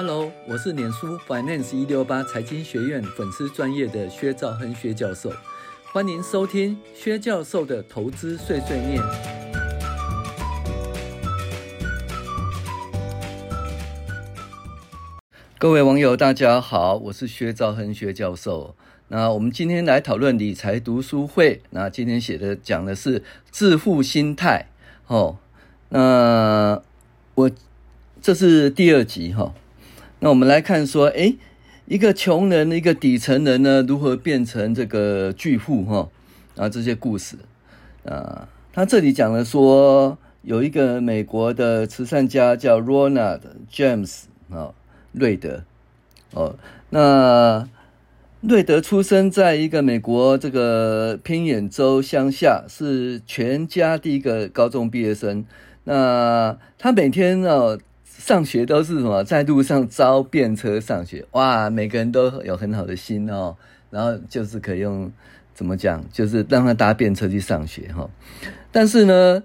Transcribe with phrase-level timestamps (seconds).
[0.00, 5.32] Hello，我是脸书 Finance 一六八财经学院粉丝专业的薛兆亨薛教授，
[5.92, 9.02] 欢迎收听薛教授的投资碎碎念。
[15.58, 18.76] 各位网友，大家好，我是薛兆亨薛教授。
[19.08, 21.60] 那我们今天来讨论理财读书会。
[21.70, 24.68] 那今天写的讲的是致富心态。
[25.08, 25.38] 哦，
[25.88, 26.80] 那
[27.34, 27.50] 我
[28.22, 29.52] 这是第二集哈。
[30.20, 31.36] 那我们来看说，诶，
[31.86, 36.08] 一个穷人，一个底层人呢，如何变成这个巨富哈？
[36.56, 37.36] 啊，这些故事
[38.04, 43.42] 啊，他这里讲了说，有一个美国的慈善家叫 Ronald
[43.72, 44.74] James 啊，
[45.12, 45.62] 瑞德
[46.32, 46.56] 哦，
[46.90, 47.68] 那
[48.40, 55.44] 瑞德出生在一个美国这个偏远州乡下，是全家第一个高中毕业生。
[55.84, 57.78] 那他每天哦。
[58.18, 59.22] 上学都是什么？
[59.22, 61.70] 在路上招便车上学，哇！
[61.70, 63.56] 每个人都有很好的心哦，
[63.90, 65.10] 然后就是可以用
[65.54, 68.10] 怎么讲，就是让他搭便车去上学哈。
[68.72, 69.44] 但是呢，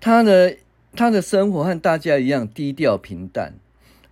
[0.00, 0.56] 他的
[0.94, 3.52] 他的生活和大家一样低调平淡。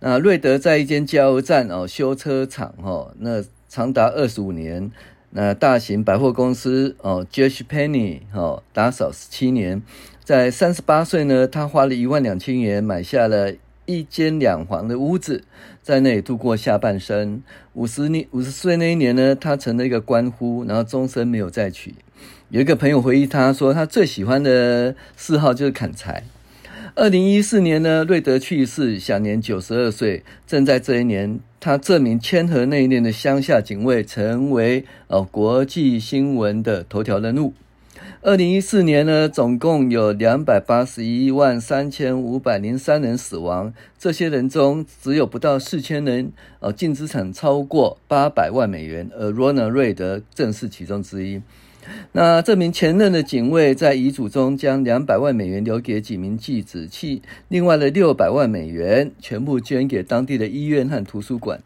[0.01, 4.91] 啊，瑞德在一间加油站哦修车厂哈，那长达二十五年。
[5.33, 7.63] 那大型百货公司哦，J.C.
[7.63, 9.81] Penney 哦，打扫十七年。
[10.25, 13.53] 在三十八岁呢，他花了一万两千元买下了。
[13.91, 15.43] 一间两房的屋子，
[15.81, 17.41] 在那里度过下半生。
[17.73, 21.95] 五十年五十岁那一年呢，他成了一个官夫，然后终身没有再娶。
[22.49, 26.23] 有一个朋友回忆他说，他最喜欢的嗜好就是砍柴。
[26.95, 30.23] 二零一四年呢，瑞德去世，享年九十二岁。
[30.45, 37.53] 正在这一年，他这名谦和内敛的乡下警卫成为呃国际新闻的头条人物。
[38.21, 51.41] 二零一四年呢，总共有两百八十一万三千五百零三人死亡，这些人中只有不到四千人，呃，净资产超过八百万美元，而罗纳瑞德正是其中之一。
[52.11, 61.63] 那这名前任的警卫在遗嘱中将两百万美元留给几名继子，其另外的六百万美元全部捐给当地的医院和图书馆。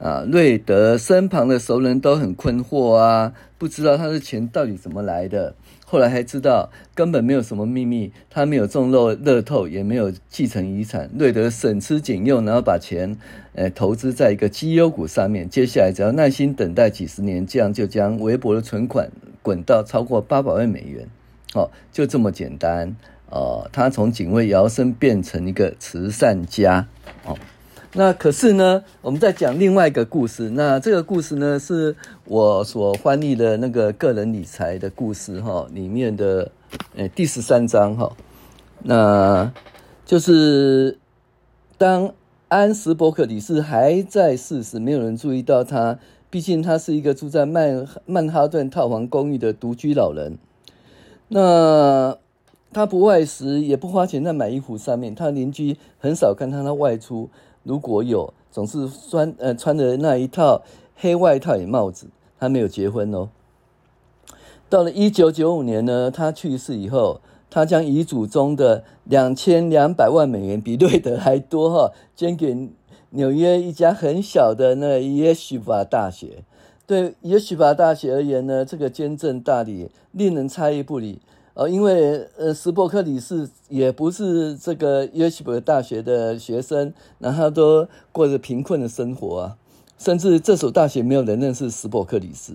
[0.00, 5.54] 啊，瑞德身旁的熟人都很困惑啊，不知道他的钱到底怎么来的。
[5.84, 11.10] 后来还知道根本没有什么秘密，他没有中乐乐透，也没有继承遗产。
[11.18, 13.14] 瑞德省吃俭用，然后把钱
[13.54, 15.46] 呃投资在一个绩优股上面。
[15.50, 19.10] 接下来只要耐心等待几十年，这样就将微薄的存款
[19.42, 21.06] 滚到超过八百万美元。
[21.54, 22.96] 哦，就这么简单。
[23.28, 26.86] 哦，他从警卫摇身变成一个慈善家。
[27.26, 27.36] 哦。
[27.92, 30.50] 那可是呢，我们在讲另外一个故事。
[30.50, 36.52] 那这个故事呢，是我所翻译的那个个人理财的故事哈，里面的
[36.94, 38.12] 诶第十三章哈。
[38.84, 39.52] 那
[40.06, 40.98] 就是
[41.76, 42.14] 当
[42.46, 45.98] 安斯伯克理事还在世时，没有人注意到他，
[46.30, 50.38] 毕竟他是一个住在曼曼哈顿套房公寓的独居老人。
[51.26, 52.16] 那
[52.72, 57.28] 他不外食，也不花钱在买衣服上面，他邻居很少看他的外出。
[57.62, 60.62] 如果有，总是穿呃穿的那一套
[60.96, 62.06] 黑外套与帽子。
[62.38, 63.28] 他没有结婚哦。
[64.70, 72.70] 到了一九九五年呢，他去世以后，他将遗嘱中的两千两百万美元，比瑞德还多哈，捐给
[73.10, 76.44] 纽约一家很小的那耶许法大学。
[76.86, 81.20] 对耶许法大学而言呢，这个捐赠大礼令人诧异不已。
[81.54, 89.56] 哦，因为呃，史伯克理事也不是这个约西伯大学的学生，然后都过着贫困的生活啊，
[89.98, 92.54] 甚至这所大学没有人认识史伯克理事。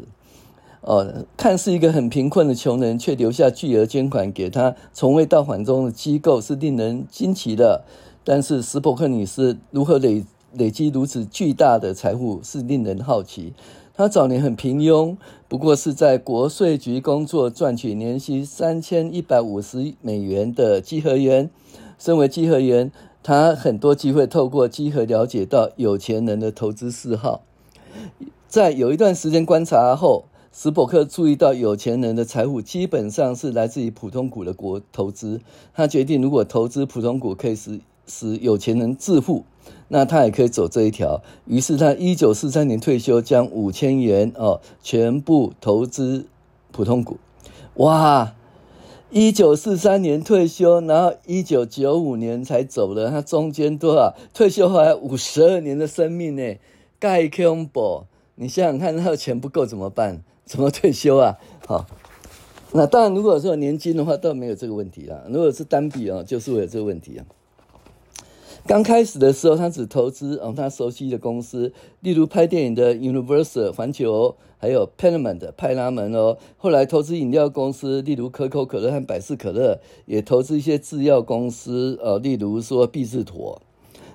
[0.81, 7.83] 哦，看似一个很贫困的穷人，却留下巨额捐款给他从未到访中的机构，是令人惊奇的。
[8.23, 10.23] 但是史伯克女士如何累
[10.53, 13.53] 累积如此巨大的财富，是令人好奇。
[13.97, 15.15] 他早年很平庸，
[15.47, 21.49] 不过是在国税局工作，赚取年薪三千一百五十美元的稽核员。
[21.97, 22.91] 身为稽核员，
[23.23, 27.43] 他很多机会透过稽核了解到有钱人的投资嗜好。
[28.49, 35.39] 在有一段时间观察后，史伯克注意到有钱人的财富基本上是来自于普通股的国投资。
[35.73, 39.43] 他决定，如果投资普通股可以使使有钱人致富。
[39.87, 46.25] 那他也可以走这一条，于是他一九四三年退休，将五千元哦全部投资
[46.71, 47.17] 普通股。
[47.75, 48.33] 哇，
[49.11, 54.15] 一九四三年退休，然后一九九五年才走了，他中间多少？
[54.33, 56.55] 退休后还五十二年的生命呢？
[56.99, 58.05] 盖恐怖！
[58.35, 60.23] 你想想看，他的钱不够怎么办？
[60.45, 61.37] 怎么退休啊？
[61.67, 61.85] 好，
[62.71, 65.21] 那当然，如果说年金的话，倒没有这个问题啊。
[65.29, 67.25] 如果是单笔啊，就是会有这个问题啊。
[68.67, 76.39] 刚开始的时候，他只投资哦他熟悉的公司，例如拍电影的 Universal 环球，还有 Paramount 派拉蒙哦。
[76.57, 83.61] 后来投资饮料公司，例如可口可乐和百事可乐，也投资一些制药公司，呃，例如说必治妥。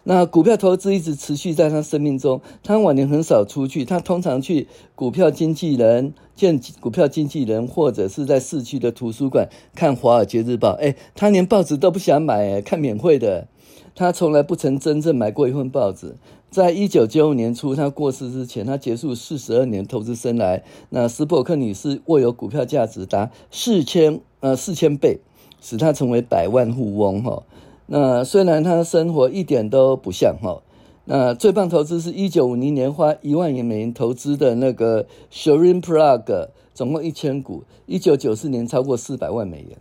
[0.02, 10.70] 那股票投资一直持续在他生命中，他晚年很少出去，他通常去股票经纪人见股票经纪人，或者是在市区的图书馆看《华尔街日报》。
[10.73, 13.46] 哎，他连报纸都不想买，看免费的。
[14.00, 16.14] 他从来不曾真正买过一份报纸。
[16.50, 20.62] 在一九九五年初，他过世之前，他结束四十二年投资生涯。
[20.88, 25.19] 那斯伯克女士握有股票价值达四千呃四千倍，
[25.61, 27.43] 使他成为百万富翁哈。
[27.88, 30.62] 那虽然他生活一点都不像哈。
[31.05, 37.64] 那最棒投资是一九五零年花一万元美元投资的那个 Schering Plug，总共一千股。
[37.85, 39.76] 一九九四年超过四百万美元。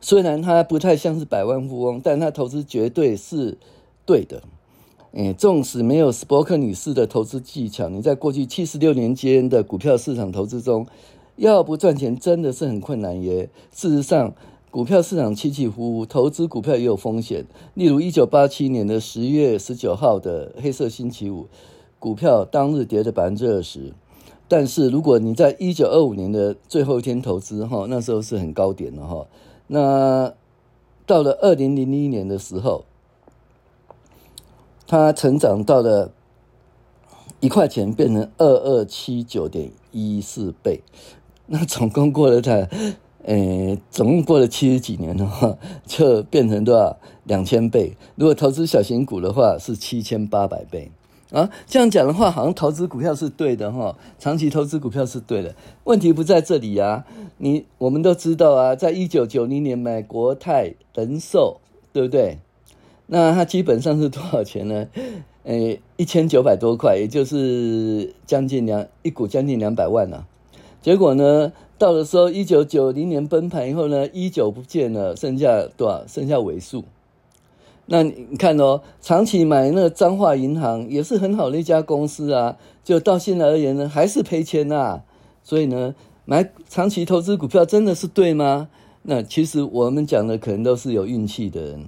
[0.00, 3.58] 虽然他不太像是百万富翁，但他投资绝对是
[4.06, 4.42] 对的。
[5.12, 10.86] 诶，纵使没有斯伯克女士的投资技巧，你在过去七十六年间的股票市场投资中，
[11.36, 13.48] 要不赚钱真的是很困难耶。
[13.74, 14.34] 事实上，
[14.70, 17.46] 股票市场起起伏伏，投资股票也有风险。
[17.72, 21.46] 例如，一九八七年的十月十九号的黑色星期五，
[21.98, 23.94] 股票当日跌了百分之二十。
[24.46, 29.26] 但是，如果你在一九二五年的最后一天投资，哈，那时候是很高点的哈。
[29.68, 30.34] 那
[31.06, 32.84] 到了二零零一年的时候，
[34.86, 36.10] 它成长到了
[37.40, 40.80] 一块钱，变成二二七九点一四倍。
[41.46, 42.68] 那总共过了它，
[43.24, 45.56] 呃，总共过了七十几年的话，
[45.86, 46.98] 就变成多少？
[47.24, 47.96] 两千倍。
[48.16, 50.90] 如果投资小型股的话，是七千八百倍。
[51.30, 55.54] 啊，这样讲的话，好像投资股票是对的哈，长期投资股票是对的。
[55.84, 57.04] 问题不在这里啊，
[57.36, 61.58] 你我们都知道啊，在一九九零年买国泰人寿，
[61.92, 62.38] 对不对？
[63.08, 64.86] 那它基本上是多少钱呢？
[65.44, 70.26] 诶，一千九百多块，也就是将近两一股将近两百万啊。
[70.80, 76.06] 结果呢，到的时候一九九零年崩盘以后呢，一九不见了，剩下多少？
[76.06, 76.84] 剩下尾数。
[77.90, 85.00] 那你看哦，长期买那个彰化银行也是很好的一家公司啊，就到现在而言呢，还是赔钱呐。
[85.42, 85.94] 所以呢，
[86.26, 88.68] 买长期投资股票真的是对吗？
[89.04, 91.86] 那其实我们讲的可能都是有运气的人，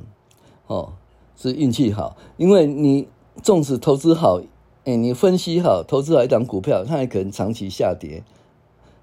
[0.69, 0.95] 哦，
[1.37, 3.07] 是运气好，因为你
[3.43, 4.41] 纵使投资好，
[4.85, 8.23] 哎，你分析好，投资好一档股票，它也可能长期下跌，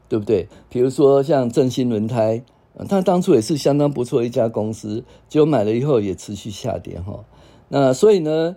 [0.10, 0.48] 对不对？
[0.68, 2.42] 比如说像正新轮胎。
[2.86, 7.24] 他当初也是相当不错的一家公司，结果买了以后也持续下跌哈。
[7.70, 8.56] 那所以呢，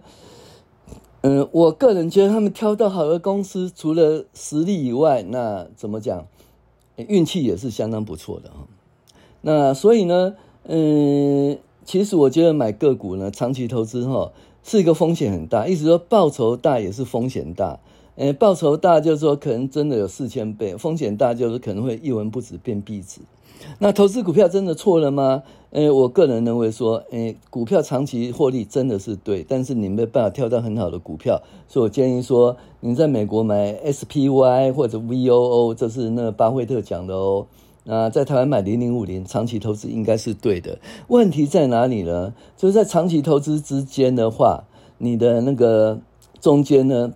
[1.23, 6.27] 嗯，我个人觉得他们挑到好的公司，除了实力以外，那怎么讲，
[6.97, 8.67] 运气也是相当不错的哈。
[9.41, 10.35] 那所以呢，
[10.65, 14.33] 嗯，其实我觉得买个股呢，长期投资哈，
[14.63, 17.81] 是一个风险很大，意思说报酬大也是风险大。
[18.21, 23.23] 诶，报酬大就是说可能真的有四千倍，风险大就是可能会一文不值变壁纸。
[23.79, 25.43] 那投资股票真的错了吗？
[25.71, 37.47] 诶，我个人认为说，诶，股票长期获利真的是对，但是你没办法挑到很好的股票，所以我建议说，你在美国买 SPY 或者 VOO，这是那巴菲特讲的哦。
[37.85, 40.79] 那在台湾买零零五零，长期投资应该是对的。
[41.09, 42.35] 问题在哪里呢？
[42.59, 44.65] 就是在长期投资之间的话，
[44.99, 45.99] 你的那个
[46.39, 47.15] 中间呢，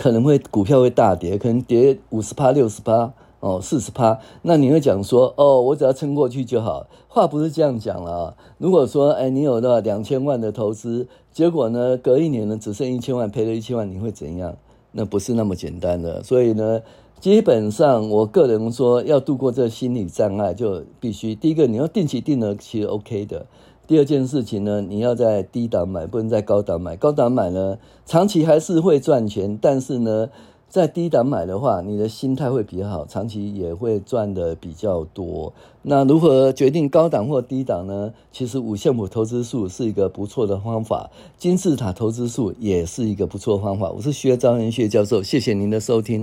[0.00, 3.12] 可能会股票会大跌，可能跌五十趴、六十趴。
[3.40, 6.86] 哦，四十趴，那你会讲说，哦，我只要撑过去就好。
[7.08, 8.34] 话不是这样讲了啊。
[8.58, 14.54] 如果说，哎，你有了两千万的投资，结果呢，隔一年呢，只剩一千万，赔了一千万，你会怎样？
[14.92, 16.22] 那不是那么简单的。
[16.22, 16.82] 所以呢，
[17.18, 23.46] 基本上，我个人说，要度过这心理障碍，就必须第一个，你要定期定额，其实 OK 的。
[23.90, 26.94] 第二件事情呢，你要在低档买，不能在高档买。
[26.94, 30.28] 高档买呢，长期还是会赚钱，但是呢。
[30.68, 35.52] 在低档买的话，你的心态会比较好，长期也会赚的比较多。
[35.82, 38.14] 那如何决定高档或低档呢？
[38.30, 43.90] 其实五线谱投资术是一个不错的方法，金字塔投资术也是一个不错方法。
[43.90, 46.18] 我是薛兆亨薛教授，谢谢您的收听。